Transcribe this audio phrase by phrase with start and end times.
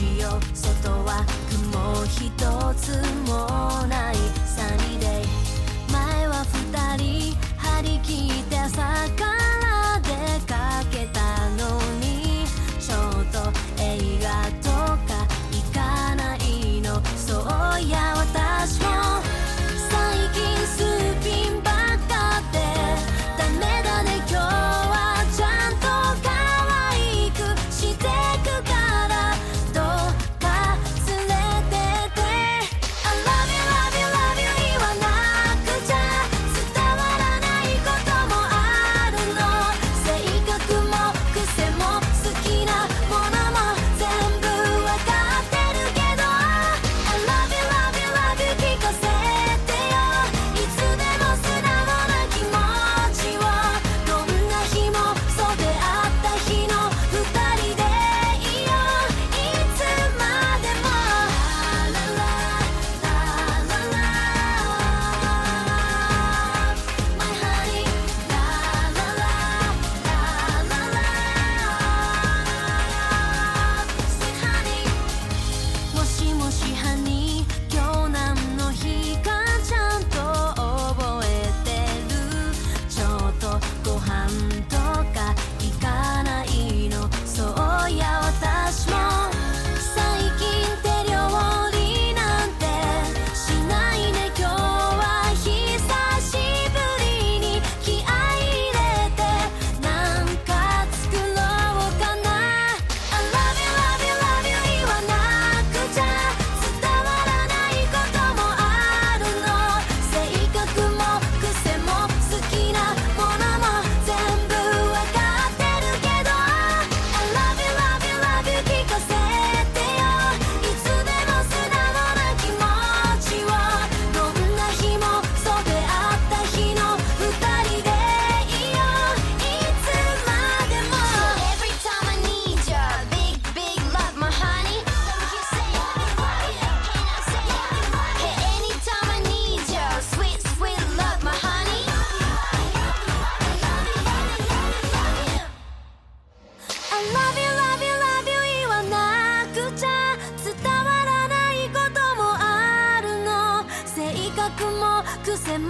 [0.00, 2.30] しよう外は雲一
[2.80, 3.79] つも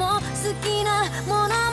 [0.00, 0.20] も好
[0.62, 1.69] きなもの